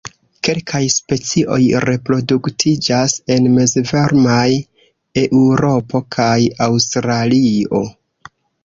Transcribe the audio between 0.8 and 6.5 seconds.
specioj reproduktiĝas en mezvarmaj Eŭropo kaj